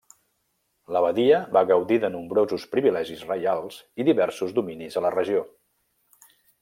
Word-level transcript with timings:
L'abadia 0.95 1.41
va 1.57 1.61
gaudir 1.71 1.99
de 2.05 2.09
nombrosos 2.15 2.65
privilegis 2.73 3.21
reials 3.33 3.77
i 4.01 4.07
diversos 4.09 4.57
dominis 4.61 4.99
a 4.99 5.05
la 5.09 5.13
regió. 5.19 5.45